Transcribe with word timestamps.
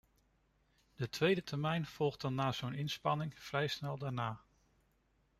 De 0.95 1.09
tweede 1.09 1.43
termijn 1.43 1.85
volgt 1.85 2.21
dan 2.21 2.35
na 2.35 2.51
zo'n 2.51 2.73
inspanning 2.73 3.33
vrij 3.39 3.67
snel 3.67 3.97
daarna. 3.97 4.41